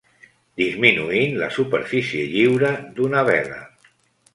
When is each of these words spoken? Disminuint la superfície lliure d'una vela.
Disminuint 0.61 1.37
la 1.43 1.51
superfície 1.57 2.27
lliure 2.35 2.77
d'una 2.99 3.27
vela. 3.33 3.65